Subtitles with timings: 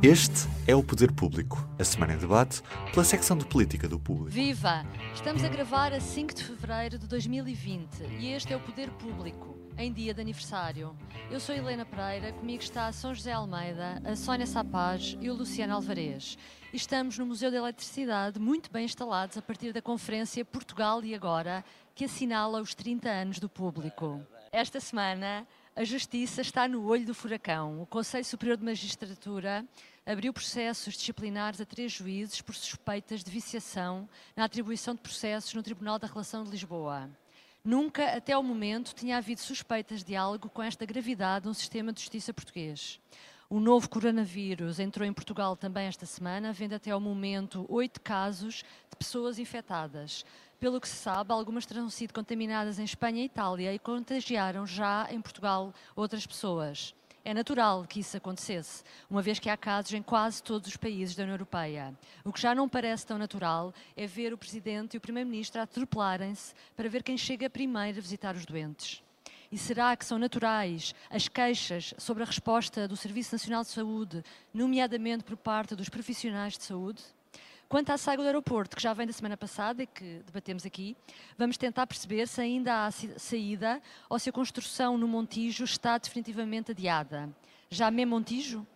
[0.00, 2.62] Este é o Poder Público, a semana em debate
[2.92, 4.30] pela secção de política do público.
[4.30, 4.86] Viva!
[5.12, 9.58] Estamos a gravar a 5 de fevereiro de 2020 e este é o Poder Público,
[9.76, 10.96] em dia de aniversário.
[11.28, 15.34] Eu sou Helena Pereira, comigo está a São José Almeida, a Sónia Sapaz e o
[15.34, 16.38] Luciano Alvarez.
[16.72, 21.64] Estamos no Museu da Eletricidade, muito bem instalados a partir da conferência Portugal e Agora,
[21.96, 24.24] que assinala os 30 anos do público.
[24.52, 27.82] Esta semana, a Justiça está no olho do furacão.
[27.82, 29.64] O Conselho Superior de Magistratura
[30.10, 35.62] abriu processos disciplinares a três juízes por suspeitas de viciação na atribuição de processos no
[35.62, 37.10] Tribunal da Relação de Lisboa.
[37.62, 42.00] Nunca, até o momento, tinha havido suspeitas de algo com esta gravidade no sistema de
[42.00, 42.98] justiça português.
[43.50, 48.64] O novo coronavírus entrou em Portugal também esta semana, havendo até ao momento oito casos
[48.90, 50.24] de pessoas infectadas.
[50.58, 55.06] Pelo que se sabe, algumas terão sido contaminadas em Espanha e Itália e contagiaram já
[55.10, 56.94] em Portugal outras pessoas.
[57.24, 61.14] É natural que isso acontecesse, uma vez que há casos em quase todos os países
[61.14, 61.92] da União Europeia.
[62.24, 66.54] O que já não parece tão natural é ver o Presidente e o Primeiro-Ministro atropelarem-se
[66.76, 69.02] para ver quem chega primeiro a visitar os doentes.
[69.50, 74.22] E será que são naturais as queixas sobre a resposta do Serviço Nacional de Saúde,
[74.52, 77.02] nomeadamente por parte dos profissionais de saúde?
[77.68, 80.96] Quanto à saída do aeroporto, que já vem da semana passada e que debatemos aqui,
[81.36, 86.70] vamos tentar perceber se ainda há saída ou se a construção no Montijo está definitivamente
[86.70, 87.28] adiada.
[87.68, 88.66] Já mesmo Montijo?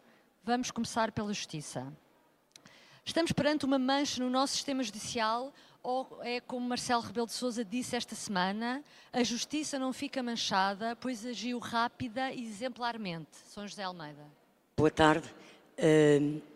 [0.44, 1.90] Vamos começar pela Justiça.
[3.02, 7.64] Estamos perante uma mancha no nosso sistema judicial ou é como Marcelo Rebelo de Sousa
[7.64, 13.30] disse esta semana, a justiça não fica manchada, pois agiu rápida e exemplarmente.
[13.46, 14.24] São José Almeida.
[14.77, 15.28] Boa tarde.
[15.78, 16.52] Uh,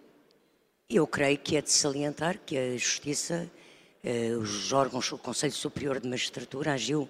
[0.88, 3.50] eu creio que é de salientar que a Justiça,
[4.04, 7.08] eh, os órgãos, o Conselho Superior de Magistratura agiu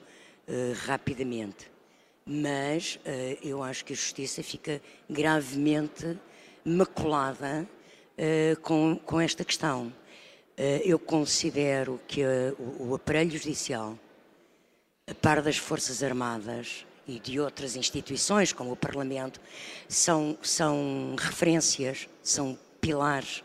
[0.48, 1.70] eh, rapidamente,
[2.24, 6.18] mas eh, eu acho que a Justiça fica gravemente
[6.64, 7.68] maculada
[8.62, 9.92] com, com esta questão.
[10.86, 12.22] eu considero que
[12.80, 13.96] o, aparelho judicial,
[15.06, 19.38] a par das Forças Armadas, e de outras instituições, como o Parlamento,
[19.86, 23.44] são, são referências, são pilares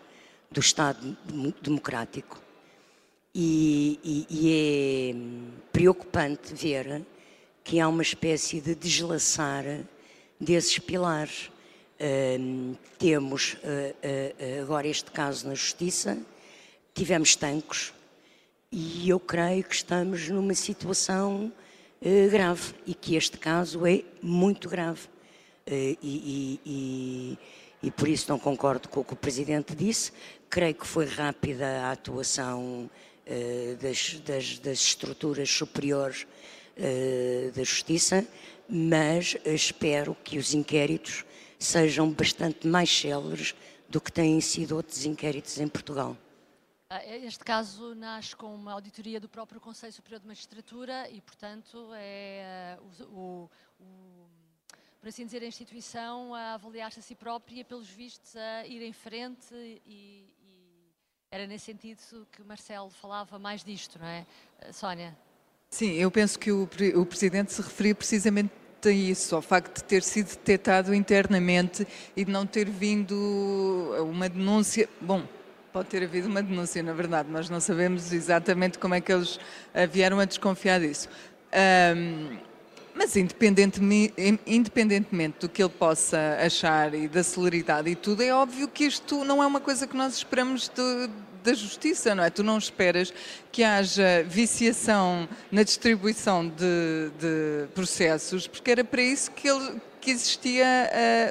[0.51, 1.17] do Estado
[1.61, 2.41] democrático.
[3.33, 7.05] E, e, e, é preocupante ver
[7.63, 9.63] que há uma espécie de deslaçar
[10.39, 11.49] desses pilares.
[12.01, 16.17] Uh, temos uh, uh, agora este caso na Justiça,
[16.95, 17.93] tivemos tancos
[18.71, 21.53] e eu creio que estamos numa situação
[22.31, 25.07] grave e que este caso é muito grave.
[25.67, 27.37] E, e,
[27.81, 30.11] e por isso não concordo com o que o Presidente disse.
[30.49, 32.89] Creio que foi rápida a atuação
[33.25, 36.27] uh, das, das, das, estruturas superiores
[36.77, 38.25] uh, da Justiça,
[38.69, 41.25] mas espero que os inquéritos
[41.57, 43.55] sejam bastante mais céleres
[43.89, 46.17] do que têm sido outros inquéritos em Portugal.
[46.89, 51.89] Ah, este caso nasce com uma auditoria do próprio Conselho Superior de Magistratura e, portanto,
[51.93, 53.49] é uh, o,
[53.79, 54.27] o,
[55.01, 58.93] por assim dizer, a instituição a avaliar-se a si própria, pelos vistos, a ir em
[58.93, 59.51] frente
[59.83, 60.27] e,
[61.31, 64.25] era nesse sentido que Marcelo falava mais disto, não é?
[64.59, 65.17] Eh, Sónia?
[65.69, 68.51] Sim, eu penso que o, o Presidente se referia precisamente
[68.85, 71.87] a isso, ao facto de ter sido detectado internamente
[72.17, 73.15] e de não ter vindo
[74.01, 74.89] uma denúncia.
[74.99, 75.25] Bom,
[75.71, 79.39] pode ter havido uma denúncia, na verdade, mas não sabemos exatamente como é que eles
[79.73, 81.07] eh, vieram a desconfiar disso.
[81.95, 82.50] Um,
[82.93, 84.13] mas independentemente,
[84.45, 89.23] independentemente do que ele possa achar e da celeridade e tudo, é óbvio que isto
[89.23, 91.09] não é uma coisa que nós esperamos de,
[91.43, 92.29] da justiça, não é?
[92.29, 93.13] Tu não esperas
[93.51, 100.11] que haja viciação na distribuição de, de processos, porque era para isso que ele que
[100.11, 100.65] existia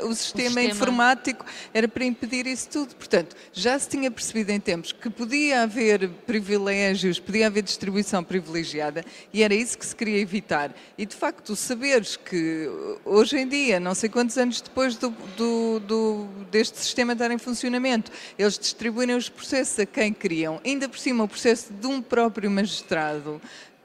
[0.02, 1.44] uh, o, sistema o, sistema informático,
[1.74, 2.94] era para impedir isso tudo.
[2.94, 9.04] Portanto, já se tinha percebido em tempos que podia haver privilégios, podia haver distribuição privilegiada
[9.32, 10.72] e era isso que se queria evitar.
[10.96, 12.70] E de facto, saberes que
[13.04, 17.38] hoje em dia, não sei quantos anos depois do, do, do, deste sistema estar em
[17.38, 22.00] funcionamento, eles distribuírem os processos a quem queriam, ainda por cima o processo de um
[22.00, 23.40] próprio magistrado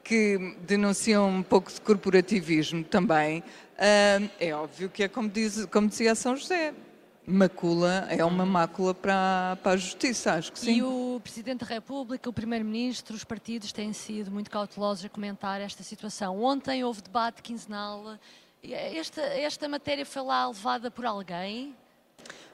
[0.06, 3.42] que denunciam um pouco de corporativismo também,
[3.78, 6.72] é óbvio que é como, diz, como dizia São José,
[7.26, 10.76] macula, é uma mácula para, para a justiça, acho que sim.
[10.76, 15.60] E o Presidente da República, o Primeiro-Ministro, os partidos têm sido muito cautelosos a comentar
[15.60, 16.40] esta situação.
[16.42, 18.16] Ontem houve debate quinzenal.
[18.62, 21.74] Esta, esta matéria foi lá levada por alguém?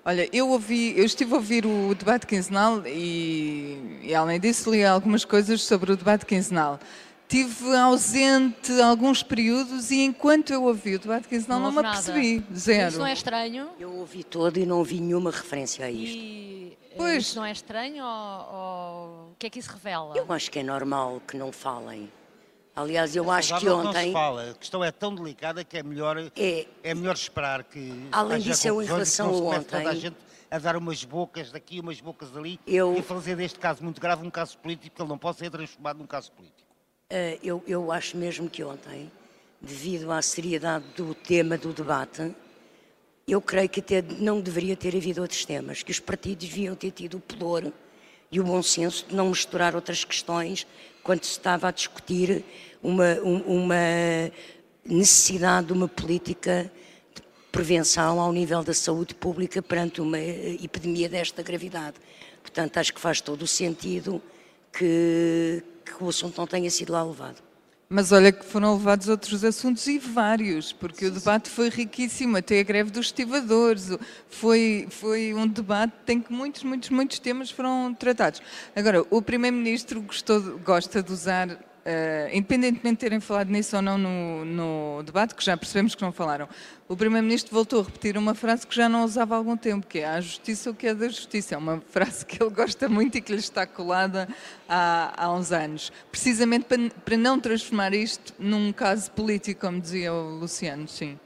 [0.05, 4.85] Olha, eu ouvi, eu estive a ouvir o debate quinzenal e, e além disso li
[4.85, 6.81] algumas coisas sobre o debate quinzenal.
[7.29, 12.45] Estive ausente alguns períodos e enquanto eu ouvi o debate quinzenal não, não me apercebi.
[12.55, 12.89] Zero.
[12.91, 13.71] Isso não é estranho?
[13.81, 16.15] Eu ouvi todo e não ouvi nenhuma referência a isto.
[16.15, 17.25] E eh, pois.
[17.25, 20.15] isso não é estranho ou, ou o que é que isso revela?
[20.15, 22.11] Eu acho que é normal que não falem.
[22.75, 23.85] Aliás, eu acho que ontem.
[23.85, 24.51] Não se fala.
[24.51, 28.09] A questão é tão delicada que é melhor, é, é melhor esperar que.
[28.11, 29.79] Além disso, eu em relação a ontem.
[29.79, 30.17] Toda a gente
[30.51, 34.27] a dar umas bocas daqui, umas bocas dali eu, e fazer deste caso muito grave
[34.27, 36.69] um caso político que ele não pode ser transformado num caso político.
[37.13, 39.13] Uh, eu, eu acho mesmo que ontem,
[39.61, 42.35] devido à seriedade do tema do debate,
[43.29, 46.91] eu creio que até não deveria ter havido outros temas, que os partidos deviam ter
[46.91, 47.71] tido o pudor
[48.31, 50.67] e o bom senso de não misturar outras questões
[51.03, 52.43] quando se estava a discutir
[52.83, 53.77] uma, uma
[54.83, 56.73] necessidade de uma política
[57.15, 57.23] de
[57.53, 61.97] prevenção ao nível da saúde pública perante uma epidemia desta gravidade.
[62.41, 64.23] Portanto, acho que faz todo o sentido
[64.73, 67.43] que, que o assunto não tenha sido lá levado.
[67.95, 72.59] Mas olha que foram levados outros assuntos e vários, porque o debate foi riquíssimo, até
[72.59, 73.91] a greve dos estivadores.
[74.31, 78.41] Foi, foi um debate em que muitos, muitos, muitos temas foram tratados.
[78.75, 80.03] Agora, o Primeiro-Ministro
[80.65, 85.45] gosta de usar Uh, independentemente de terem falado nisso ou não no, no, debate, que
[85.45, 86.49] já percebemos que não falaram,
[86.89, 89.99] o Primeiro-Ministro voltou a repetir uma frase que já não usava há algum tempo, que
[89.99, 91.57] é a justiça o que é da justiça.
[91.57, 94.29] É uma frase que ele gosta muito e que lhe está colada
[94.69, 95.91] há, há uns anos.
[96.09, 101.19] Precisamente para, para não transformar isto num caso político, como dizia o Luciano, sim.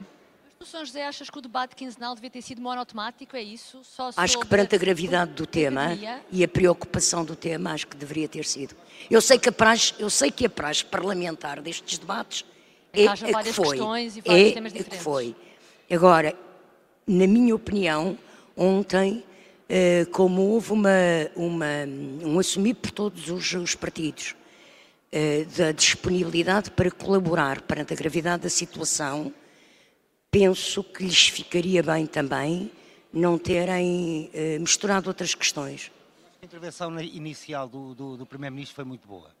[0.67, 3.81] São José, achas que o debate quinzenal devia ter sido monotemático, é isso?
[3.85, 5.97] Só acho que perante a gravidade do tema
[6.29, 8.75] e a preocupação do tema, acho que deveria ter sido.
[9.09, 12.43] Eu sei que a praxe, eu sei que a praxe parlamentar destes debates
[12.91, 13.79] é, é a que foi.
[14.25, 15.35] é a que foi.
[15.89, 16.35] Agora,
[17.07, 18.17] na minha opinião,
[18.55, 19.23] ontem,
[19.69, 20.89] eh, como houve uma,
[21.33, 21.85] uma,
[22.25, 24.35] um assumir por todos os, os partidos
[25.13, 29.33] eh, da disponibilidade para colaborar perante a gravidade da situação,
[30.31, 32.71] penso que lhes ficaria bem também
[33.11, 35.91] não terem eh, misturado outras questões.
[36.41, 39.31] A intervenção inicial do, do, do Primeiro-Ministro foi muito boa.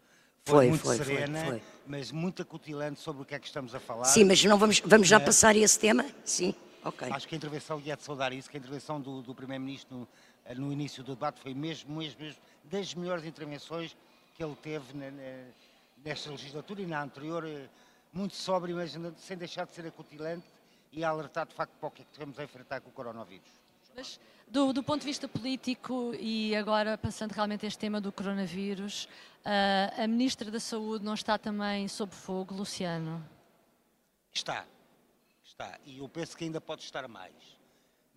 [0.45, 3.75] Foi, foi muito foi, serena, foi, mas muito acutilante sobre o que é que estamos
[3.75, 4.05] a falar.
[4.05, 6.05] Sim, mas não vamos, vamos já passar esse tema?
[6.23, 7.09] Sim, ok.
[7.11, 10.07] Acho que a intervenção, e é de saudar isso, que a intervenção do, do Primeiro-Ministro
[10.55, 13.95] no, no, início do debate foi mesmo, mesmo, mesmo das melhores intervenções
[14.35, 15.43] que ele teve na, na,
[16.03, 17.67] nesta legislatura e na anterior, eh,
[18.13, 20.45] muito sóbrio, mas sem deixar de ser acutilante
[20.97, 23.47] e alertar de facto para o que é que a enfrentar com o coronavírus.
[23.95, 28.11] Mas, do, do, ponto de vista político e agora passando realmente a este tema do
[28.11, 29.07] coronavírus,
[29.45, 33.23] uh, a Ministra da Saúde não está também sob fogo, Luciano?
[34.33, 34.65] Está,
[35.43, 35.79] está.
[35.85, 37.57] E eu penso que ainda pode estar mais.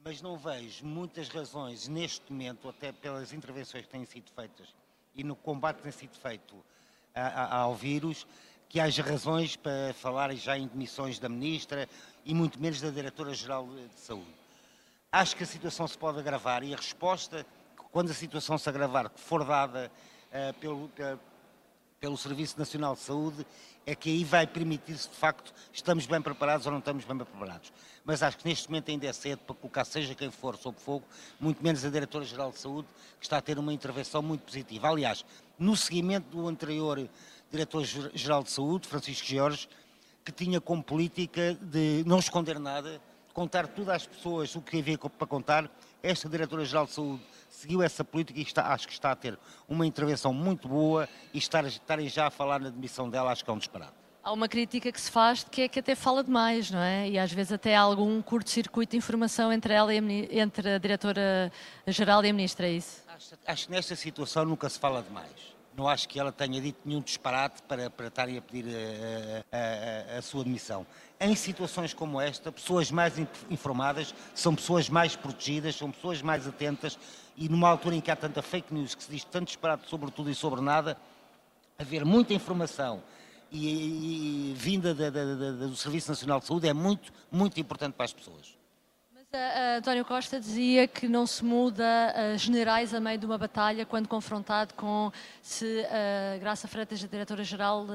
[0.03, 4.75] Mas não vejo muitas razões neste momento, até pelas intervenções que têm sido feitas
[5.15, 6.57] e no combate que tem sido feito
[7.15, 8.27] a, a, ao vírus,
[8.71, 11.89] que haja razões para falar já em demissões da Ministra
[12.25, 14.33] e muito menos da Diretora-Geral de Saúde.
[15.11, 17.45] Acho que a situação se pode agravar e a resposta,
[17.91, 19.91] quando a situação se agravar, que for dada
[20.29, 21.21] uh, pelo, pelo,
[21.99, 23.45] pelo Serviço Nacional de Saúde,
[23.85, 27.73] é que aí vai permitir-se, de facto, estamos bem preparados ou não estamos bem preparados.
[28.05, 31.05] Mas acho que neste momento ainda é cedo para colocar, seja quem for, sob fogo,
[31.41, 32.87] muito menos a Diretora-Geral de Saúde,
[33.19, 34.89] que está a ter uma intervenção muito positiva.
[34.89, 35.25] Aliás,
[35.59, 37.09] no seguimento do anterior
[37.51, 39.69] Diretor-Geral de Saúde, Francisco Jorge,
[40.25, 43.01] que tinha como política de não esconder nada,
[43.33, 45.71] contar tudo às pessoas o que havia para contar.
[46.03, 49.39] Esta Diretora-Geral de Saúde seguiu essa política e está, acho que está a ter
[49.69, 53.51] uma intervenção muito boa e estar, estarem já a falar na demissão dela, acho que
[53.51, 53.93] é um disparado.
[54.23, 57.09] Há uma crítica que se faz de que é que até fala demais, não é?
[57.09, 60.79] E às vezes até há algum curto-circuito de informação entre ela e a, entre a
[60.79, 63.03] Diretora-Geral e a Ministra, é isso?
[63.09, 65.50] Acho, acho que nesta situação nunca se fala demais
[65.81, 68.67] não acho que ela tenha dito nenhum disparate para, para estarem a pedir
[69.51, 70.87] a, a, a, sua demissão.
[71.19, 73.15] Em situações como esta, pessoas mais
[73.49, 76.99] informadas são pessoas mais protegidas, são pessoas mais atentas
[77.35, 80.11] e numa altura em que há tanta fake news, que se diz tanto disparate sobre
[80.11, 80.99] tudo e sobre nada,
[81.79, 83.03] haver muita informação
[83.51, 87.95] e, e vinda da, da, da, do Serviço Nacional de Saúde é muito, muito importante
[87.95, 88.60] para as pessoas.
[89.33, 93.39] Mas Uh, António Costa dizia que não se muda uh, generais a meio de uma
[93.39, 97.87] batalha quando confrontado com se a uh, Graça Freitas, a diretora-geral,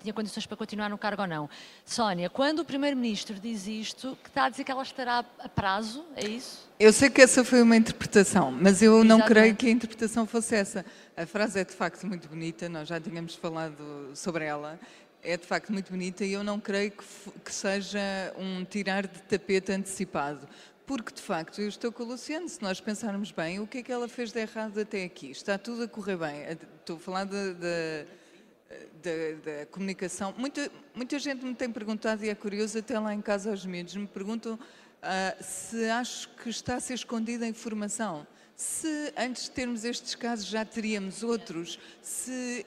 [0.00, 1.48] tinha condições para continuar no cargo ou não.
[1.84, 6.04] Sónia, quando o Primeiro-Ministro diz isto, que está a dizer que ela estará a prazo,
[6.16, 6.68] é isso?
[6.78, 9.08] Eu sei que essa foi uma interpretação, mas eu Exatamente.
[9.08, 10.84] não creio que a interpretação fosse essa.
[11.16, 14.78] A frase é de facto muito bonita, nós já tínhamos falado sobre ela
[15.22, 17.04] é de facto muito bonita e eu não creio que,
[17.44, 18.00] que, seja
[18.36, 20.48] um tirar de tapete antecipado.
[20.86, 23.82] Porque, de facto, eu estou com a Luciana, se nós pensarmos bem, o que é
[23.82, 25.30] que ela fez de errado até aqui?
[25.30, 26.42] Está tudo a correr bem.
[26.80, 27.36] Estou a falar da,
[29.70, 30.34] comunicação.
[30.36, 33.94] Muita, muita gente me tem perguntado, e é curioso, até lá em casa aos miúdos,
[33.94, 38.26] me perguntam uh, se acho que está a ser escondida a informação.
[38.56, 42.66] Se antes de termos estes casos já teríamos outros, se...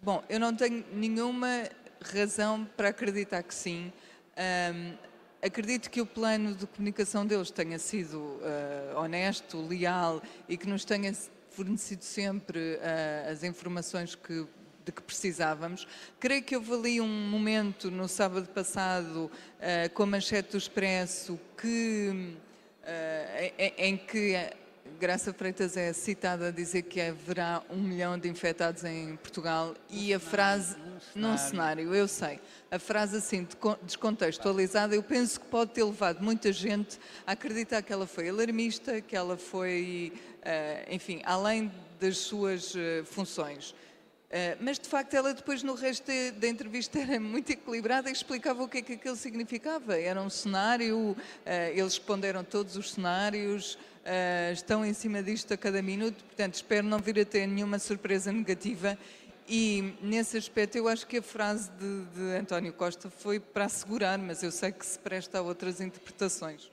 [0.00, 1.68] Bom, eu não tenho nenhuma
[2.02, 3.92] razão para acreditar que sim.
[5.42, 10.84] Acredito que o plano de comunicação deles tenha sido uh, honesto, leal e que nos
[10.84, 11.12] tenha
[11.50, 14.46] fornecido sempre uh, as informações que,
[14.84, 15.86] de que precisávamos.
[16.20, 21.38] Creio que houve ali um momento no sábado passado, uh, com a manchete do Expresso,
[21.60, 22.36] que,
[23.58, 24.36] em, em que
[24.98, 30.12] Graça Freitas é citada a dizer que haverá um milhão de infectados em Portugal e
[30.14, 30.76] a frase,
[31.14, 33.46] num cenário, eu sei, a frase assim
[33.82, 39.00] descontextualizada, eu penso que pode ter levado muita gente a acreditar que ela foi alarmista,
[39.00, 41.70] que ela foi, eh, enfim, além
[42.00, 43.74] das suas eh, funções.
[44.32, 48.62] Uh, mas de facto ela depois no resto da entrevista era muito equilibrada e explicava
[48.62, 50.00] o que é que aquilo significava.
[50.00, 55.56] Era um cenário, uh, eles responderam todos os cenários, uh, estão em cima disto a
[55.58, 58.96] cada minuto, portanto espero não vir a ter nenhuma surpresa negativa
[59.46, 64.18] e nesse aspecto eu acho que a frase de, de António Costa foi para assegurar,
[64.18, 66.70] mas eu sei que se presta a outras interpretações.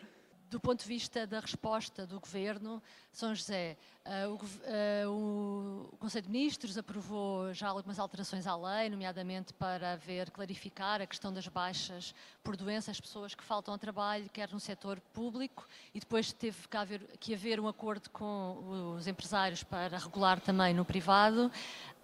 [0.50, 6.26] Do ponto de vista da resposta do Governo, São José, uh, o, uh, o, Conselho
[6.26, 11.48] de Ministros aprovou já algumas alterações à lei, nomeadamente para haver, clarificar a questão das
[11.48, 16.34] baixas por doença, as pessoas que faltam ao trabalho, quer no setor público, e depois
[16.34, 21.52] teve que haver, que haver um acordo com os empresários para regular também no privado.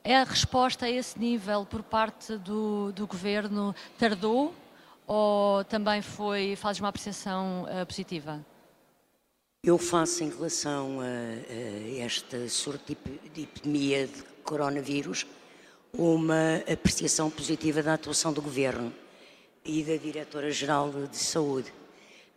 [0.03, 4.53] A resposta a esse nível por parte do, do Governo tardou
[5.07, 8.45] ou também foi, fazes uma apreciação uh, positiva?
[9.63, 12.95] Eu faço em relação a, a esta surto
[13.33, 15.25] de epidemia de coronavírus
[15.97, 18.93] uma apreciação positiva da atuação do Governo
[19.63, 21.73] e da Diretora-Geral de Saúde.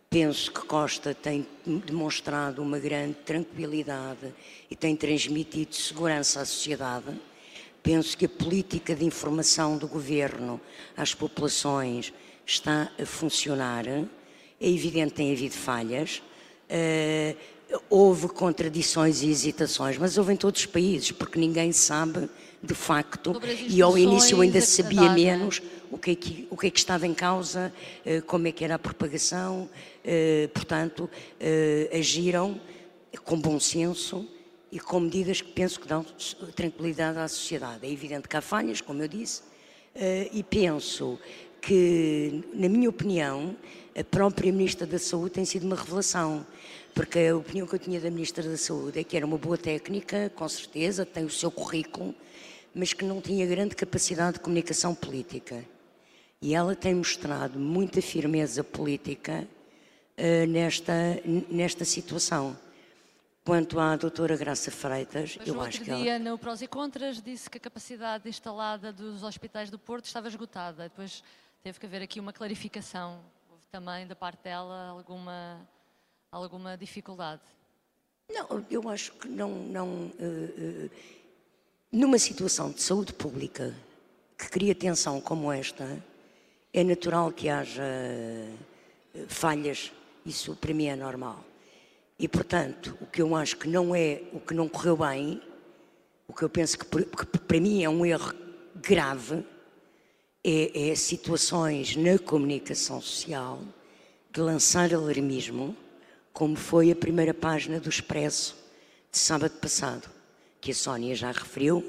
[0.09, 1.45] Penso que Costa tem
[1.85, 4.33] demonstrado uma grande tranquilidade
[4.71, 7.15] e tem transmitido segurança à sociedade.
[7.83, 10.59] Penso que a política de informação do Governo
[10.97, 12.11] às populações
[12.49, 13.85] está a funcionar.
[13.87, 14.07] É
[14.59, 16.21] evidente que tem havido falhas,
[16.69, 17.37] uh,
[17.89, 22.29] houve contradições e hesitações, mas houve em todos os países, porque ninguém sabe
[22.61, 23.39] de facto,
[23.69, 27.07] e ao início ainda sabia menos o que, é que, o que é que estava
[27.07, 27.71] em causa,
[28.05, 29.69] uh, como é que era a propagação,
[30.03, 31.09] uh, portanto,
[31.97, 32.59] agiram
[33.23, 34.27] com bom senso
[34.71, 36.05] e com medidas que penso que dão
[36.55, 37.87] tranquilidade à sociedade.
[37.87, 39.41] É evidente que há falhas, como eu disse,
[40.31, 41.17] e penso
[41.61, 43.55] que, na minha opinião,
[43.97, 46.45] a própria Ministra da Saúde tem sido uma revelação.
[46.93, 49.57] Porque a opinião que eu tinha da Ministra da Saúde é que era uma boa
[49.57, 52.13] técnica, com certeza, tem o seu currículo,
[52.73, 55.63] mas que não tinha grande capacidade de comunicação política.
[56.41, 59.47] E ela tem mostrado muita firmeza política
[60.17, 60.93] uh, nesta,
[61.49, 62.57] nesta situação.
[63.43, 66.19] Quanto à doutora Graça Freitas, Mas eu acho que dia, ela...
[66.19, 70.83] no Prós e Contras, disse que a capacidade instalada dos hospitais do Porto estava esgotada.
[70.83, 71.23] Depois
[71.61, 73.19] teve que haver aqui uma clarificação.
[73.49, 75.67] Houve também da parte dela alguma,
[76.31, 77.41] alguma dificuldade.
[78.31, 79.49] Não, eu acho que não.
[79.49, 80.91] não uh, uh,
[81.91, 83.75] numa situação de saúde pública
[84.37, 86.01] que cria tensão como esta,
[86.71, 89.91] é natural que haja uh, falhas.
[90.25, 91.43] Isso para mim é normal.
[92.17, 95.41] E, portanto, o que eu acho que não é, o que não correu bem,
[96.27, 98.33] o que eu penso que, que para mim é um erro
[98.75, 99.43] grave,
[100.43, 103.61] é, é situações na comunicação social
[104.31, 105.75] de lançar alarmismo,
[106.31, 108.55] como foi a primeira página do Expresso
[109.11, 110.09] de sábado passado,
[110.61, 111.83] que a Sónia já referiu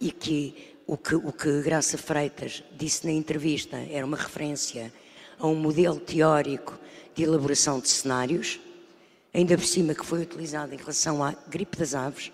[0.00, 4.92] e que o que, o que Graça Freitas disse na entrevista era uma referência
[5.38, 6.78] a um modelo teórico
[7.14, 8.60] de elaboração de cenários,
[9.32, 12.30] ainda por cima que foi utilizado em relação à gripe das aves,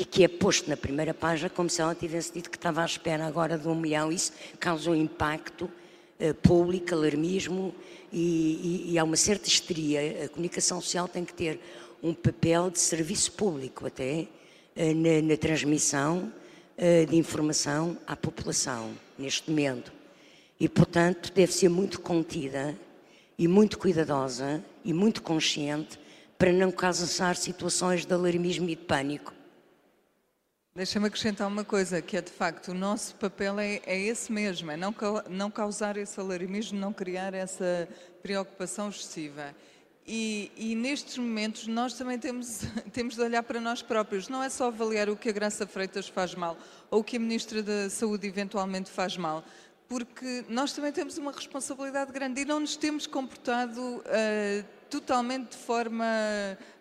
[0.00, 2.84] e que é posto na primeira página como se ela tivesse dito que estava à
[2.84, 4.12] espera agora de um milhão.
[4.12, 7.74] Isso causou impacto uh, público, alarmismo
[8.12, 10.26] e, e, e há uma certa histeria.
[10.26, 11.58] A comunicação social tem que ter
[12.00, 14.28] um papel de serviço público até
[14.76, 16.32] uh, na, na, transmissão
[16.78, 19.92] uh, de informação à população neste momento.
[20.60, 22.72] E, portanto, deve ser muito contida
[23.36, 25.98] e muito cuidadosa e muito consciente
[26.38, 29.37] para não causar situações de alarmismo e de pânico.
[30.78, 34.70] Deixa-me acrescentar uma coisa, que é de facto o nosso papel é, é esse mesmo,
[34.70, 34.94] é não,
[35.28, 37.88] não causar esse alarmismo, não criar essa
[38.22, 39.52] preocupação excessiva.
[40.06, 42.60] E, e, nestes momentos nós também temos,
[42.94, 44.28] temos de olhar para nós próprios.
[44.28, 46.56] Não é só avaliar o que a Graça Freitas faz mal
[46.92, 49.42] ou o que a Ministra da Saúde eventualmente faz mal,
[49.88, 55.56] porque nós também temos uma responsabilidade grande e não nos temos comportado uh, totalmente de
[55.56, 56.06] forma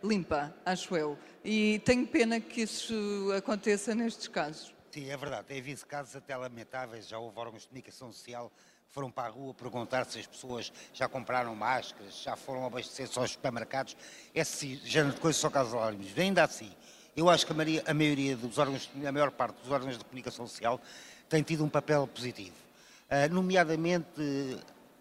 [0.03, 1.17] limpa, acho eu.
[1.43, 4.73] E tenho pena que isso aconteça nestes casos.
[4.91, 5.47] Sim, é verdade.
[5.47, 7.07] Tem havido casos até lamentáveis.
[7.07, 8.51] Já houve órgãos de comunicação social
[8.87, 13.17] que foram para a rua perguntar se as pessoas já compraram máscaras, já foram abastecer-se
[13.19, 13.95] aos supermercados.
[14.33, 16.19] Esse género de coisas só causa alarmismo.
[16.19, 16.71] Ainda assim,
[17.15, 20.03] eu acho que a maioria, a maioria dos órgãos, a maior parte dos órgãos de
[20.03, 20.81] comunicação social
[21.29, 22.67] tem tido um papel positivo
[23.07, 24.07] uh, nomeadamente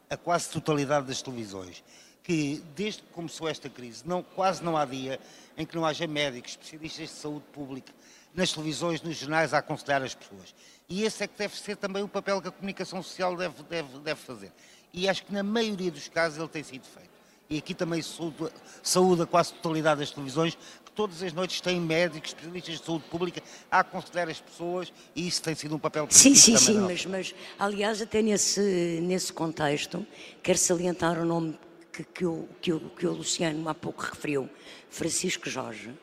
[0.09, 1.83] a quase totalidade das televisões,
[2.27, 5.21] que desde que começou esta crise, não, quase não há dia
[5.57, 7.93] em que não haja médicos, especialistas de saúde pública,
[8.35, 10.53] nas televisões, nos jornais, a aconselhar as pessoas.
[10.89, 13.99] E esse é que deve ser também o papel que a comunicação social deve, deve,
[14.01, 14.53] deve fazer.
[14.93, 17.11] E acho que na maioria dos casos ele tem sido feito.
[17.49, 18.51] E aqui também saúde,
[18.83, 20.59] saúde a quase totalidade das televisões,
[20.97, 23.41] todas as noites têm médicos, especialistas de saúde pública
[23.71, 27.35] a aconselhar as pessoas e isso tem sido um papel Sim, sim, sim, mas, mas
[27.57, 30.05] aliás até nesse, nesse contexto
[30.43, 31.57] quero salientar o nome
[31.97, 34.49] que, que, o, que, o, que o Luciano há pouco referiu,
[34.91, 35.95] Francisco Jorge,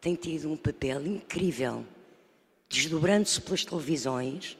[0.00, 1.84] tem tido um papel incrível,
[2.68, 4.56] desdobrando-se pelas televisões,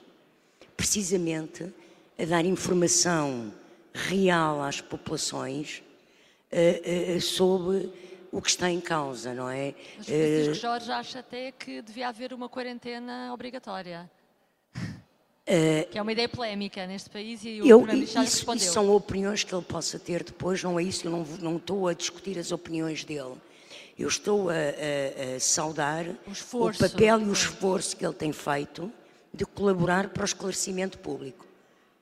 [0.77, 1.73] precisamente
[2.19, 3.53] a dar informação
[3.95, 5.83] real às populações
[6.53, 7.91] uh, uh, sobre
[8.31, 9.75] o que está em causa, não é?
[9.99, 14.11] Mas Francisco eh, Jorge acha até que devia haver uma quarentena obrigatória.
[15.43, 18.65] Uh, que é uma ideia polémica neste país e o eu, Primeiro-Ministro isso, respondeu.
[18.65, 21.89] Isso são opiniões que ele possa ter depois, não é isso, eu não, não estou
[21.89, 23.35] a discutir as opiniões dele.
[23.99, 28.15] Eu estou a, a, a saudar o, esforço, o papel e o esforço que ele
[28.15, 28.91] tem feito
[29.35, 31.45] de colaborar para o esclarecimento público.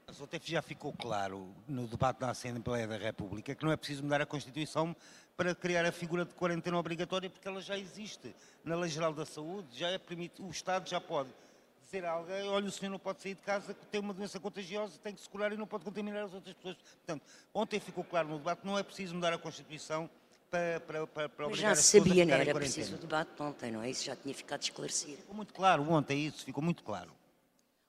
[0.06, 4.02] Mas até já ficou claro no debate da Assembleia da República que não é preciso
[4.02, 4.94] mudar a Constituição
[5.34, 9.24] para criar a figura de quarentena obrigatória, porque ela já existe na Lei Geral da
[9.24, 11.30] Saúde, já é permitido, o Estado já pode
[11.90, 14.96] dizer a alguém, olha, o senhor não pode sair de casa, tem uma doença contagiosa,
[15.02, 16.76] tem que se curar e não pode contaminar as outras pessoas.
[16.76, 17.22] Portanto,
[17.52, 20.08] ontem ficou claro no debate, não é preciso mudar a Constituição
[20.48, 23.90] para, para, para, para obrigar já sabia, não era preciso o debate ontem, não é?
[23.90, 25.16] Isso já tinha ficado esclarecido.
[25.16, 27.10] Ficou muito claro ontem isso, ficou muito claro.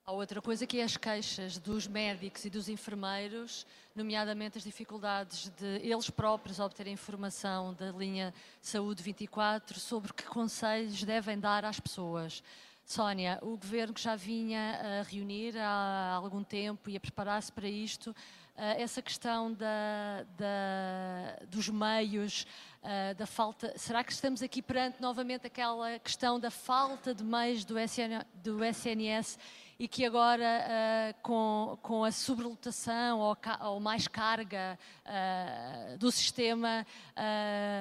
[0.03, 5.49] Há outra coisa que é as queixas dos médicos e dos enfermeiros, nomeadamente as dificuldades
[5.49, 11.79] de eles próprios obterem informação da linha Saúde 24 sobre que conselhos devem dar às
[11.79, 12.43] pessoas.
[12.91, 17.65] Sónia, o governo que já vinha a reunir há algum tempo e a preparar-se para
[17.65, 18.13] isto,
[18.57, 22.45] eh, essa questão da, da, dos meios,
[22.83, 23.73] eh, da falta.
[23.77, 28.61] Será que estamos aqui perante novamente aquela questão da falta de meios do, SN, do
[28.61, 29.39] SNS
[29.81, 36.85] e que agora, uh, com, com a sobrelotação ou, ou mais carga uh, do sistema,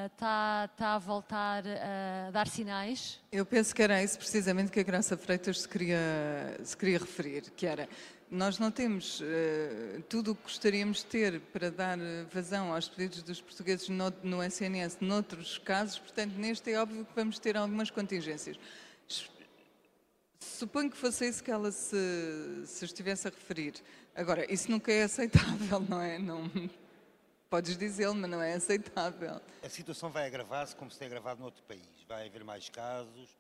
[0.07, 3.21] está uh, tá a voltar a dar sinais?
[3.31, 5.99] Eu penso que era isso precisamente que a Graça Freitas se queria,
[6.65, 7.87] se queria referir, que era
[8.31, 9.25] nós não temos uh,
[10.09, 11.99] tudo o que gostaríamos de ter para dar
[12.33, 17.15] vazão aos pedidos dos portugueses no, no SNS noutros casos, portanto, neste é óbvio que
[17.15, 18.59] vamos ter algumas contingências.
[20.61, 21.97] Suponho que fosse isso que ela se,
[22.67, 23.83] se estivesse a referir.
[24.15, 26.19] Agora, isso nunca é aceitável, não é?
[26.19, 26.51] Não,
[27.49, 29.41] podes dizê-lo, mas não é aceitável.
[29.63, 31.89] A situação vai agravar-se como se tem agravado noutro país.
[32.07, 33.39] Vai haver mais casos.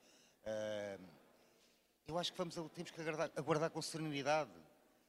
[2.09, 4.48] Eu acho que vamos, temos que aguardar, aguardar com serenidade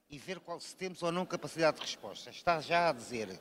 [0.09, 2.29] e ver qual, se temos ou não capacidade de resposta.
[2.29, 3.39] Está já a dizer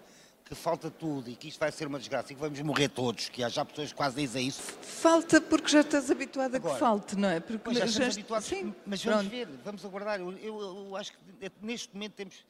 [0.50, 3.28] que falta tudo e que isto vai ser uma desgraça e que vamos morrer todos,
[3.28, 4.60] que há já pessoas que quase dizem isso.
[4.82, 7.38] Falta porque já estás habituado a que falte, não é?
[7.38, 8.20] Porque já estamos já...
[8.20, 9.30] habituados, Sim, mas vamos pronto.
[9.30, 10.18] ver, vamos aguardar.
[10.18, 11.18] Eu, eu, eu, acho que
[11.62, 12.44] neste momento temos,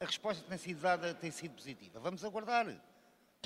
[0.00, 2.00] a resposta que tem sido dada tem sido positiva.
[2.00, 2.66] Vamos aguardar.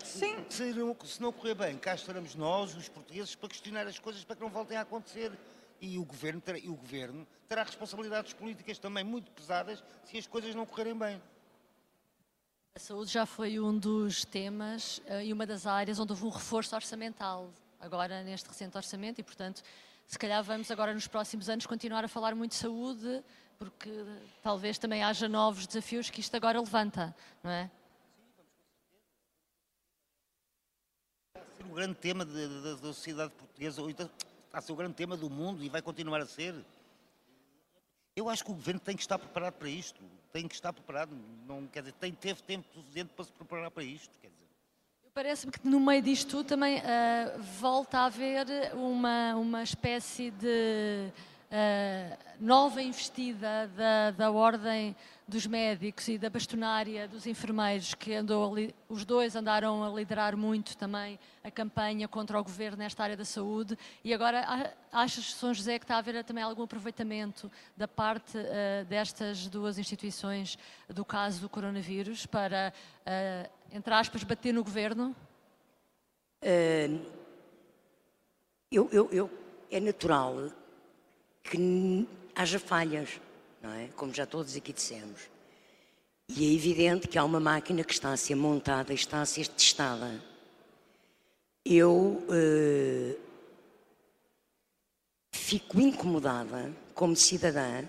[0.04, 0.44] Sim.
[0.48, 4.22] Se não, se não correr bem, cá estaremos nós, os portugueses, para questionar as coisas
[4.22, 5.32] para que não voltem a acontecer.
[5.80, 10.26] E o governo terá, e o governo terá responsabilidades políticas também muito pesadas se as
[10.28, 11.20] coisas não correrem bem.
[12.78, 16.28] A saúde já foi um dos temas uh, e uma das áreas onde houve um
[16.28, 19.64] reforço orçamental, agora neste recente orçamento, e portanto
[20.06, 23.20] se calhar vamos agora nos próximos anos continuar a falar muito de saúde,
[23.58, 23.90] porque
[24.44, 27.12] talvez também haja novos desafios que isto agora levanta,
[27.42, 27.68] não é?
[31.56, 34.08] ser o grande tema da sociedade portuguesa, ou então
[34.46, 36.54] está a ser o grande tema do mundo e vai continuar a ser.
[38.14, 40.00] Eu acho que o governo tem que estar preparado para isto.
[40.32, 41.16] Tem que estar preparado.
[41.46, 44.18] Não, quer dizer, tem, teve tempo suficiente para se preparar para isto.
[44.20, 44.48] Quer dizer.
[45.14, 51.10] Parece-me que no meio disto também ah, volta a haver uma, uma espécie de
[51.50, 54.94] ah, nova investida da, da ordem
[55.26, 60.34] dos médicos e da bastonária dos enfermeiros, que andou ali, os dois andaram a liderar
[60.36, 63.76] muito também a campanha contra o governo nesta área da saúde.
[64.02, 68.84] E agora achas, São José, que está a haver também algum aproveitamento da parte ah,
[68.84, 70.56] destas duas instituições
[70.88, 72.72] do caso do coronavírus para,
[73.04, 75.14] ah, entre aspas, bater no governo?
[78.70, 79.30] Eu, eu- eu-
[79.70, 80.34] é natural
[81.48, 83.20] que haja falhas,
[83.62, 83.88] não é?
[83.96, 85.22] Como já todos aqui dissemos.
[86.28, 89.26] E é evidente que há uma máquina que está a ser montada e está a
[89.26, 90.22] ser testada.
[91.64, 93.16] Eu eh,
[95.32, 97.82] fico incomodada, como cidadã,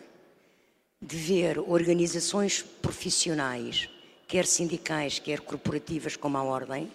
[1.01, 3.89] de ver organizações profissionais,
[4.27, 6.91] quer sindicais, quer corporativas, como a Ordem,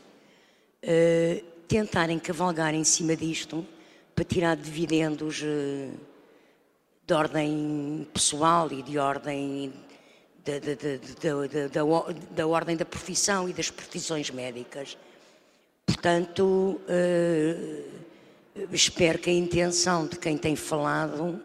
[0.83, 3.67] eh, tentarem cavalgar em cima disto
[4.15, 5.91] para tirar dividendos eh,
[7.07, 9.73] de ordem pessoal e de ordem
[12.35, 14.97] da, ordem da profissão e das profissões médicas.
[15.87, 17.85] Portanto, eh,
[18.71, 21.41] espero que a intenção de quem tem falado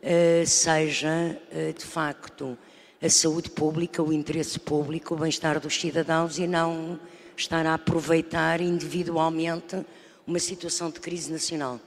[0.00, 2.56] eh, seja, eh, de facto,
[3.02, 6.98] a saúde pública, o interesse público, o bem-estar dos cidadãos e não
[7.36, 9.84] estar a aproveitar individualmente
[10.26, 11.80] uma situação de crise nacional.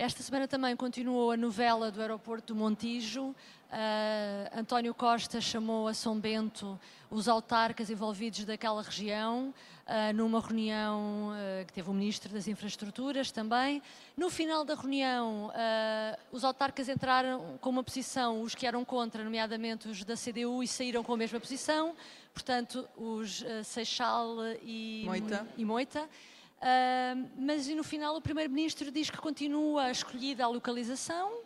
[0.00, 3.36] Esta semana também continuou a novela do aeroporto do Montijo.
[3.70, 9.52] Ah, António Costa chamou a São Bento os autarcas envolvidos daquela região,
[9.86, 13.82] ah, numa reunião ah, que teve o Ministro das Infraestruturas também.
[14.16, 15.52] No final da reunião,
[16.32, 20.66] os autarcas entraram com uma posição, os que eram contra, nomeadamente os da CDU, e
[20.66, 21.94] saíram com a mesma posição.
[22.32, 25.46] Portanto, os Seixal e Moita.
[25.58, 26.08] e Moita.
[26.60, 31.40] Ah, mas no final o Primeiro-Ministro diz que continua escolhida a localização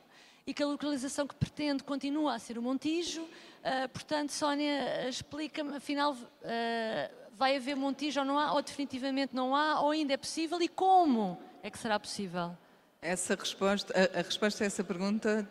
[0.47, 3.27] e que a localização que pretende continua a ser o Montijo.
[3.63, 9.55] Ah, portanto, Sónia, explica-me, afinal, ah, vai haver Montijo ou não há, ou definitivamente não
[9.55, 12.57] há, ou ainda é possível, e como é que será possível?
[13.01, 15.49] Essa resposta, a, a resposta a essa pergunta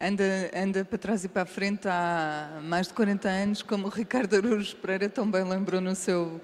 [0.00, 3.90] anda, anda para trás e para a frente há mais de 40 anos, como o
[3.90, 6.40] Ricardo Araújo Pereira também lembrou no seu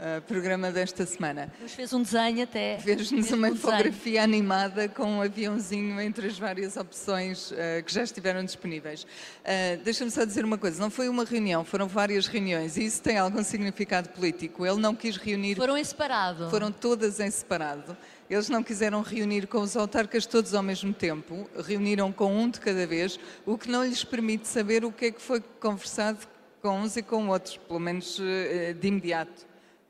[0.00, 1.52] ah, programa desta semana.
[1.60, 2.78] Nos fez um desenho até.
[2.78, 3.54] Fez-nos uma um desenho.
[3.54, 9.06] infografia animada com um aviãozinho entre as várias opções ah, que já estiveram disponíveis.
[9.44, 13.02] Ah, Deixa-me só dizer uma coisa: não foi uma reunião, foram várias reuniões e isso
[13.02, 14.64] tem algum significado político.
[14.64, 16.48] Ele não quis reunir Foram em separado.
[16.50, 17.96] foram todas em separado.
[18.30, 22.60] Eles não quiseram reunir com os autarcas todos ao mesmo tempo, reuniram com um de
[22.60, 26.18] cada vez, o que não lhes permite saber o que é que foi conversado
[26.60, 29.46] com uns e com outros, pelo menos eh, de imediato.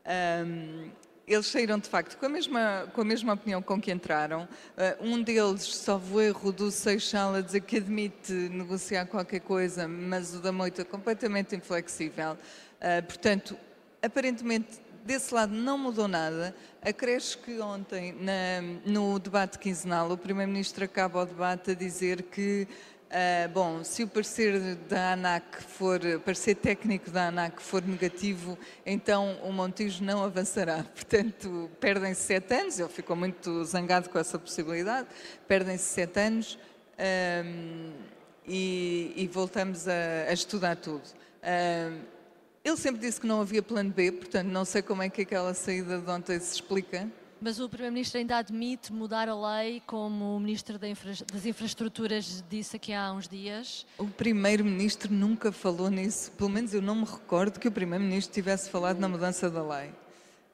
[0.08, 0.90] Ahm,
[1.26, 4.48] eles saíram de facto com a mesma, com a mesma opinião com que entraram.
[4.76, 10.34] Ah, um deles, salvo erro, do Seixal, a dizer que admite negociar qualquer coisa, mas
[10.34, 12.38] o da Moita completamente inflexível.
[12.80, 13.54] Ah, portanto,
[14.02, 16.54] aparentemente desse lado não mudou nada.
[16.80, 22.66] Acresce que ontem, na- no debate quinzenal, o Primeiro-Ministro acaba o debate a dizer que,
[23.10, 29.38] ah, bom, se o parecer da ANAC for, parecer técnico da ANAC for negativo, então
[29.42, 30.84] o Montijo não avançará.
[30.94, 35.08] Portanto, perdem-se sete anos, ele ficou muito zangado com essa possibilidade,
[35.46, 36.58] perdem-se sete anos.
[36.98, 37.92] ahm,
[38.48, 39.92] e, e voltamos a,
[40.28, 41.02] a estudar tudo.
[41.42, 42.00] Ahm,
[42.64, 45.54] ele sempre disse que não havia plano B, portanto não sei como é que aquela
[45.54, 47.08] saída de ontem se explica.
[47.40, 52.92] Mas o Primeiro-Ministro ainda admite mudar a lei, como o Ministro das Infraestruturas disse aqui
[52.92, 53.86] há uns dias.
[53.96, 58.68] O Primeiro-Ministro nunca falou nisso, pelo menos eu não me recordo que o Primeiro-Ministro tivesse
[58.68, 59.92] falado na mudança da lei.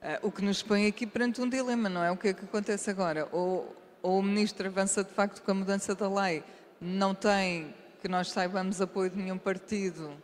[0.03, 2.11] Ah, o que nos põe aqui perante um dilema, não é?
[2.11, 3.27] O que é que acontece agora?
[3.33, 6.45] Ou, ou o Ministro avança de facto com a mudança da lei,
[6.79, 10.15] não tem, que nós saibamos, apoio de nenhum partido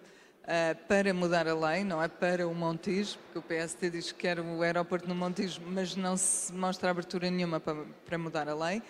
[0.44, 4.18] ah, para mudar a lei, não é para o Montijo, porque o PSD diz que
[4.18, 8.54] quer o aeroporto no Montijo, mas não se mostra abertura nenhuma para, para mudar a
[8.54, 8.82] lei.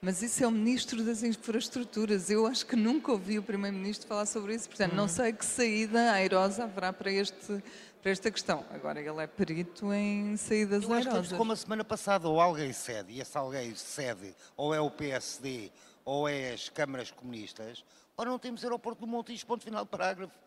[0.00, 2.30] Mas isso é o Ministro das Infraestruturas.
[2.30, 4.68] Eu acho que nunca ouvi o Primeiro-Ministro falar sobre isso.
[4.68, 7.60] Portanto, não sei que saída airosa haverá para este
[8.00, 8.64] para esta questão.
[8.70, 12.72] Agora ele é perito em saídas Eu acho que como a semana passada, ou alguém
[12.72, 15.70] cede, e esse alguém cede, ou é o PSD,
[16.04, 17.84] ou é as câmaras comunistas,
[18.16, 20.38] ou não temos aeroporto do Montijo, ponto final, parágrafo.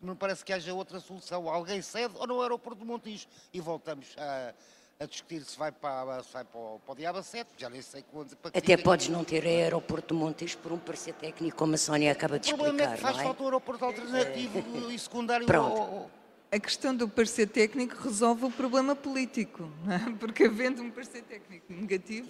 [0.00, 1.48] Não parece que haja outra solução.
[1.48, 3.26] Alguém cede ou não é aeroporto do Montijo.
[3.52, 4.54] E voltamos a,
[4.98, 7.82] a discutir se vai para, se vai para, o, para o Diaba 7, já nem
[7.82, 8.34] sei quando.
[8.36, 11.78] Para que Até podes não ter aeroporto de Montes por um parecer técnico, como a
[11.78, 13.24] Sónia acaba de O problema é explicar, que faz não é?
[13.26, 15.46] falta um aeroporto alternativo e secundário.
[15.46, 15.76] Pronto.
[15.80, 16.10] ao-
[16.52, 19.98] A questão do parecer técnico resolve o problema político, não é?
[20.18, 22.28] porque havendo um parecer técnico negativo,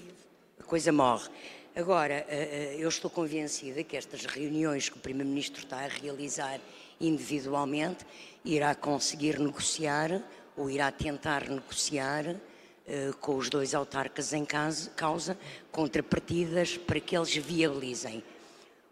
[0.59, 1.29] a coisa morre.
[1.75, 6.59] Agora, eh, eh, eu estou convencida que estas reuniões que o Primeiro-Ministro está a realizar
[7.01, 8.05] individualmente
[8.45, 10.23] irá conseguir negociar
[10.57, 12.37] ou irá tentar negociar
[12.87, 15.39] eh, com os dois autarcas em caso- causa
[15.73, 18.23] contrapartidas para que eles viabilizem.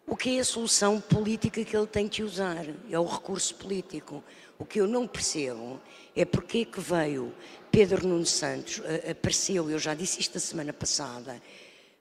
[0.07, 2.65] O que é a solução política que ele tem que usar?
[2.91, 4.25] É o recurso político.
[4.59, 5.79] O que eu não percebo
[6.17, 7.35] é porque é que veio
[7.71, 11.41] Pedro Nuno Santos, apareceu, eu já disse isto a semana passada,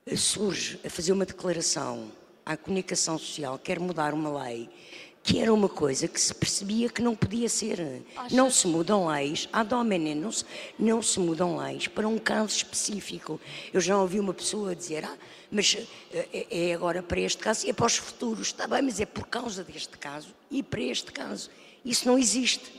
[0.06, 2.10] eh, surge a fazer uma declaração
[2.46, 4.70] à comunicação social, quer mudar uma lei,
[5.28, 8.02] que era uma coisa que se percebia que não podia ser.
[8.16, 10.42] Achas- Não se mudam leis, a domine, não se,
[10.78, 13.38] não se mudam leis para um caso específico.
[13.70, 15.14] Eu já ouvi uma pessoa dizer, ah,
[15.50, 15.76] mas
[16.14, 18.46] eh, é é agora para este caso e é para os futuros.
[18.46, 21.50] Está bem, mas é por causa deste caso e para este caso.
[21.84, 22.72] Isso não existe.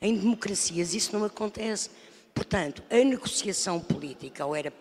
[0.00, 1.90] Em democracias isso não acontece.
[2.34, 4.72] Portanto, a negociação política ou era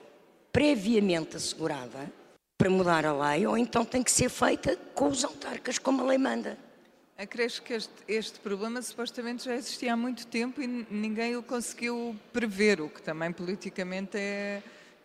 [0.53, 2.09] previamente assegurada
[2.57, 6.05] para mudar a lei, ou então tem que ser feita com os autarcas, como a
[6.05, 6.57] lei manda.
[7.17, 12.15] Acresce que este, este problema supostamente já existia há muito tempo e ninguém o conseguiu
[12.31, 14.61] prever, o que também politicamente é,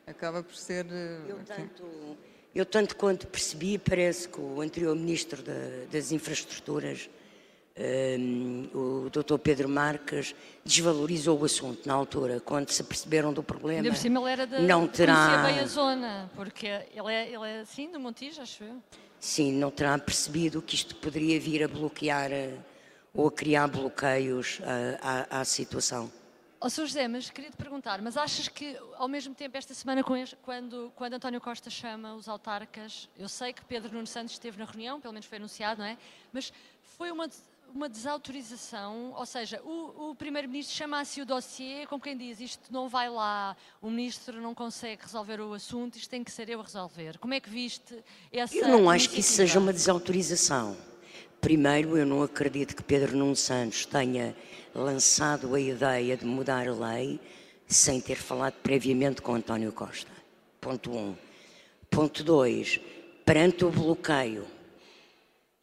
[0.06, 0.86] acaba por ser...
[0.90, 2.16] eh, Eu tanto,
[2.54, 5.52] eu tanto quanto percebi, parece que o anterior Ministro da-
[5.92, 7.08] das Infraestruturas,
[8.18, 9.36] hum, o Dr.
[9.38, 13.80] Pedro Marques, desvalorizou o assunto na altura, quando se perceberam do problema.
[13.80, 17.46] Ainda por cima ele era de não terá, bem a zona, porque ele é, ele
[17.46, 18.82] é assim, do Montijo, acho eu.
[19.20, 22.54] Sim, não terá percebido que isto poderia vir a bloquear eh,
[23.14, 26.10] ou a criar bloqueios eh, à, à situação.
[26.60, 26.86] Ó Sr.
[26.86, 30.02] José, mas queria te perguntar, mas achas que ao mesmo tempo esta semana
[30.42, 34.64] quando, quando António Costa chama os autarcas, eu sei que Pedro Nuno Santos esteve na
[34.64, 35.96] reunião, pelo menos foi anunciado, não é?
[36.32, 36.52] Mas
[36.82, 37.28] foi uma,
[37.74, 42.88] uma desautorização, ou seja, o, o Primeiro-Ministro chama-se o dossiê, como quem diz, isto não
[42.88, 46.62] vai lá, o Ministro não consegue resolver o assunto, isto tem que ser eu a
[46.62, 47.18] resolver.
[47.18, 48.02] Como é que viste
[48.32, 50.76] essa Eu não acho que isso seja uma desautorização.
[51.40, 54.34] Primeiro, eu não acredito que Pedro Nuno Santos tenha
[54.74, 57.20] lançado a ideia de mudar a lei
[57.66, 60.10] sem ter falado previamente com António Costa.
[60.60, 60.96] Ponto 1.
[60.96, 61.16] Um.
[61.90, 62.80] Ponto 2.
[63.24, 64.46] Perante o bloqueio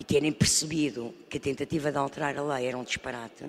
[0.05, 3.45] e terem percebido que a tentativa de alterar a lei era um disparate,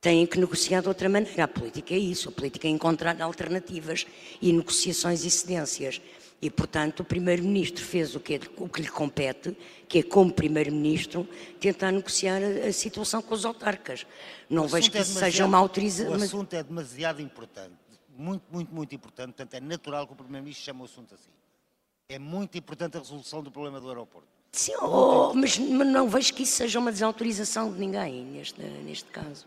[0.00, 1.44] têm que negociar de outra maneira.
[1.44, 4.04] A política é isso, a política é encontrar alternativas
[4.42, 6.02] e negociações e cedências.
[6.42, 9.56] E, portanto, o Primeiro-Ministro fez o que, é- o que lhe compete,
[9.88, 11.26] que é, como Primeiro-Ministro,
[11.60, 14.04] tentar negociar a, a situação com os autarcas.
[14.50, 16.12] Não O vejo que é seja uma autorização.
[16.12, 17.72] O assunto é demasiado importante,
[18.08, 21.30] muito, muito, muito importante, portanto é natural que o Primeiro-Ministro chame o assunto assim.
[22.08, 24.33] É muito importante a resolução do problema do aeroporto.
[24.54, 29.46] Sim, oh, mas, não vejo que isso seja uma desautorização de ninguém, neste, neste caso.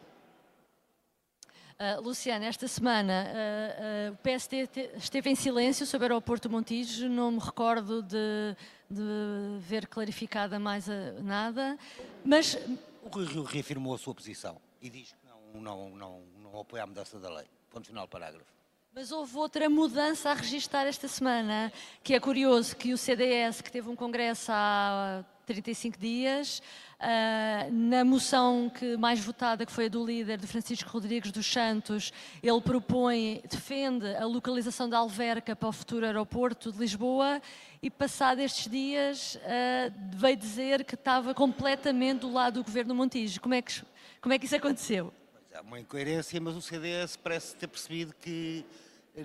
[1.80, 6.50] Uh, Luciana, esta semana uh, uh, o PSD te- esteve em silêncio sobre o aeroporto
[6.50, 8.54] Montijo, não me recordo de,
[8.89, 11.78] de ver clarificada mais a- nada,
[12.26, 12.58] mas
[13.04, 16.84] O Rui Rio reafirmou a sua posição e diz que não, não, não, não apoia
[16.84, 17.46] a mudança da lei.
[17.70, 18.52] Ponto final, parágrafo.
[18.99, 21.71] Mas houve outra mudança a registar esta semana,
[22.03, 26.63] que é curioso que o CDS, que teve um congresso há 35 dias,
[26.99, 31.45] ah, na moção que mais votada, que foi a do líder, de Francisco Rodrigues dos
[31.45, 37.39] Santos, ele propõe, defende a localização da Alverca para o futuro aeroporto de Lisboa
[37.83, 43.39] e passado estes dias ah, veio dizer que estava completamente do lado do governo Montijo.
[43.41, 43.79] Como é que,
[44.19, 45.13] como é que isso aconteceu?
[45.53, 48.65] Há uma incoerência, mas o CDS parece ter percebido que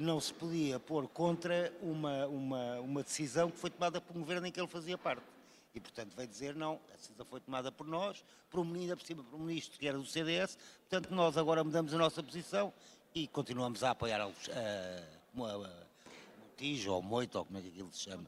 [0.00, 4.46] não se podia pôr contra uma, uma, uma decisão que foi tomada por um governo
[4.46, 5.22] em que ele fazia parte.
[5.74, 8.22] E, portanto, veio dizer, não, a decisão foi tomada por nós,
[8.54, 11.98] menino, por cima, por um ministro que era do CDS, portanto, nós agora mudamos a
[11.98, 12.72] nossa posição
[13.14, 15.86] e continuamos a apoiar a, a, a,
[16.62, 18.24] Montijo, ou Moito, ou como é que aquilo se chama.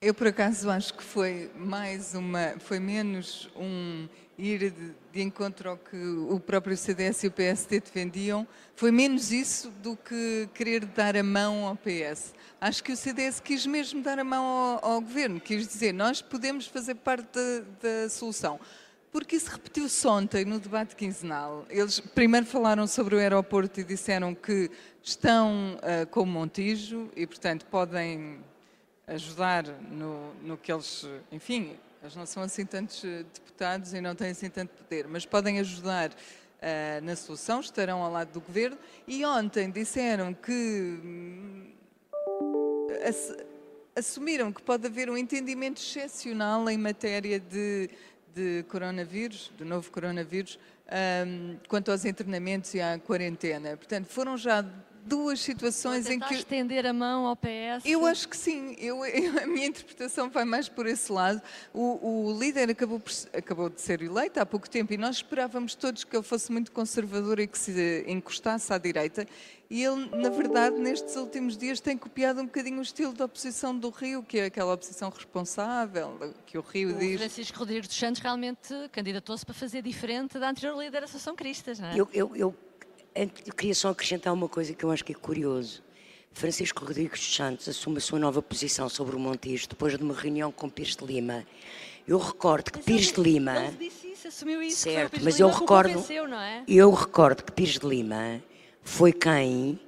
[0.00, 5.70] Eu por acaso acho que foi mais uma, foi menos um ir de, de encontro
[5.70, 10.84] ao que o próprio CDS e o PSD defendiam, foi menos isso do que querer
[10.84, 12.34] dar a mão ao PS.
[12.60, 16.20] Acho que o CDS quis mesmo dar a mão ao, ao governo, quis dizer, nós
[16.20, 18.58] podemos fazer parte da, da solução.
[19.12, 21.64] porque isso repetiu-se ontem no debate quinzenal.
[21.70, 24.68] Eles primeiro falaram sobre o aeroporto e disseram que
[25.00, 28.40] estão uh, com o Montijo e, portanto, podem
[29.06, 34.30] ajudar no, no que eles, enfim, eles não são assim tantos deputados e não têm
[34.30, 38.76] assim tanto poder, mas podem ajudar uh, na solução, estarão ao lado do governo.
[39.08, 41.72] E ontem disseram que hum,
[43.96, 47.88] assumiram que pode haver um entendimento excepcional em matéria de,
[48.34, 50.58] de coronavírus, do novo coronavírus,
[51.26, 53.78] um, quanto aos internamentos e à quarentena.
[53.78, 54.62] Portanto, foram já
[55.04, 56.34] duas situações em que.
[56.34, 57.84] estender a mão ao PS?
[57.84, 58.74] Eu acho que sim.
[58.78, 61.40] Eu, eu, a minha interpretação vai mais por esse lado.
[61.72, 65.74] O, o líder acabou, por, acabou de ser eleito há pouco tempo e nós esperávamos
[65.74, 69.26] todos que ele fosse muito conservador e que se encostasse à direita.
[69.70, 73.76] E ele, na verdade, nestes últimos dias tem copiado um bocadinho o estilo da oposição
[73.76, 77.18] do Rio, que é aquela oposição responsável, que o Rio o diz.
[77.18, 81.88] Francisco Rodrigues dos Santos realmente candidatou-se para fazer diferente da anterior líder Associação Cristas, não
[81.88, 81.98] é?
[81.98, 82.54] Eu, eu, eu
[83.14, 85.82] eu queria só acrescentar uma coisa que eu acho que é curioso.
[86.32, 90.14] Francisco Rodrigues dos Santos assume a sua nova posição sobre o Montijo depois de uma
[90.14, 91.46] reunião com Pires de Lima.
[92.06, 93.56] Eu recordo que mas Pires de Lima.
[93.66, 94.78] Ele disse isso, assumiu isso.
[94.78, 96.04] Certo, mas eu recordo.
[96.34, 96.64] É?
[96.66, 98.42] Eu recordo que Pires de Lima
[98.82, 99.78] foi quem,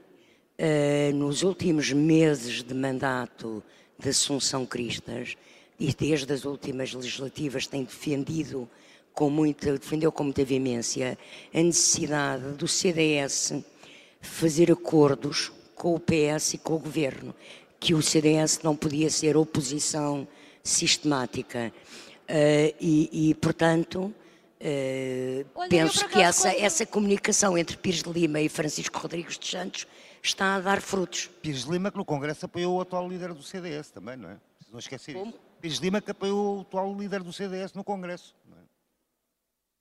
[0.58, 3.62] uh, nos últimos meses de mandato
[3.98, 5.36] de Assunção Cristas,
[5.78, 8.68] e desde as últimas legislativas tem defendido
[9.16, 11.18] com muita, defendeu com muita veemência
[11.52, 13.54] a necessidade do CDS
[14.20, 17.34] fazer acordos com o PS e com o governo,
[17.80, 20.28] que o CDS não podia ser oposição
[20.62, 21.72] sistemática.
[22.28, 24.12] Uh, e, e, portanto,
[24.60, 29.48] uh, Olha, penso que essa, essa comunicação entre Pires de Lima e Francisco Rodrigues dos
[29.48, 29.86] Santos
[30.22, 31.30] está a dar frutos.
[31.40, 34.36] Pires de Lima que no Congresso apoiou o atual líder do CDS também, não é?
[34.70, 35.30] Não esquecer Como?
[35.30, 35.40] isso.
[35.58, 38.34] Pires de Lima que apoiou o atual líder do CDS no Congresso.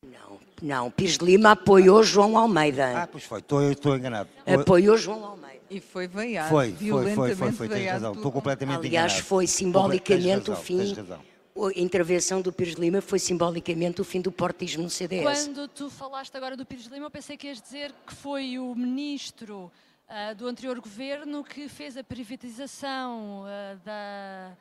[0.05, 0.91] Não, não.
[0.91, 3.03] Pires de Lima apoiou João Almeida.
[3.03, 4.29] Ah, pois foi, estou, estou enganado.
[4.45, 5.55] Apoiou João Almeida.
[5.69, 6.49] E foi veiado.
[6.49, 8.13] Foi, foi, foi, foi, foi, tens razão.
[8.13, 9.27] Estou completamente Aliás, enganado.
[9.27, 10.95] foi simbolicamente razão, o fim.
[11.57, 15.23] A intervenção do Pires de Lima foi simbolicamente o fim do portismo no CDS.
[15.23, 18.59] Quando tu falaste agora do Pires de Lima, eu pensei que ias dizer que foi
[18.59, 19.71] o ministro
[20.09, 24.51] uh, do anterior governo que fez a privatização uh, da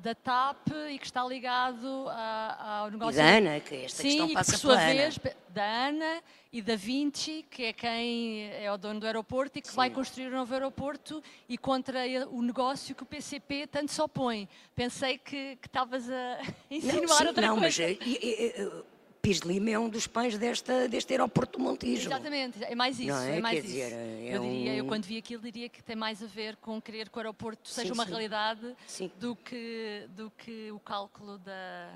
[0.00, 3.20] da TAP e que está ligado a, ao negócio.
[3.20, 5.36] E da Ana, que esta Sim, questão e passa que, por sua vez, Ana.
[5.48, 9.68] da Ana e da Vinci, que é quem é o dono do aeroporto e que
[9.68, 9.76] Sim.
[9.76, 14.48] vai construir um novo aeroporto e contra o negócio que o PCP tanto se opõe.
[14.74, 16.38] Pensei que estavas a
[16.70, 17.82] insinuar não, sim, outra não, coisa.
[18.00, 18.84] Mas, uh,
[19.20, 22.08] Pires de Lima é um dos pães desta, deste aeroporto do Montijo.
[22.08, 23.12] Exatamente, é mais isso.
[23.12, 23.36] É?
[23.36, 23.40] é?
[23.40, 23.74] mais Quer isso.
[23.74, 24.74] Dizer, é eu, diria, um...
[24.76, 27.68] eu quando vi aquilo diria que tem mais a ver com querer que o aeroporto
[27.68, 28.10] seja sim, uma sim.
[28.10, 28.76] realidade
[29.18, 31.90] do que, do que o cálculo da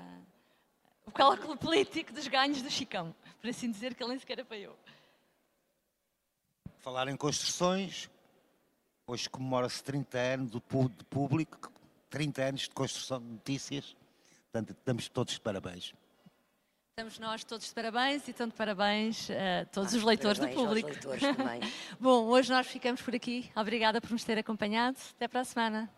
[1.05, 4.75] o cálculo político dos ganhos do Chicão, por assim dizer, que ele nem sequer apoiou.
[6.79, 8.09] Falar em construções,
[9.05, 11.71] hoje comemora-se 30 anos do público,
[12.09, 13.95] 30 anos de construção de notícias,
[14.51, 15.93] portanto, damos todos de parabéns.
[16.97, 20.87] Estamos nós todos de parabéns e de parabéns a todos ah, os leitores do público.
[20.87, 21.59] Leitores também.
[21.99, 23.51] Bom, hoje nós ficamos por aqui.
[23.53, 24.97] Obrigada por nos ter acompanhado.
[25.13, 25.91] Até para a semana.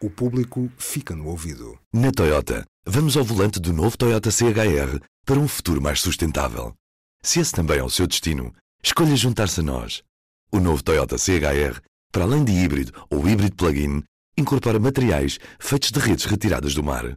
[0.00, 1.78] O público fica no ouvido.
[1.92, 6.74] Na Toyota, vamos ao volante do novo Toyota CHR para um futuro mais sustentável.
[7.22, 10.02] Se esse também é o seu destino, escolha juntar-se a nós.
[10.50, 14.02] O novo Toyota CHR, para além de híbrido ou híbrido plug-in,
[14.36, 17.16] incorpora materiais feitos de redes retiradas do mar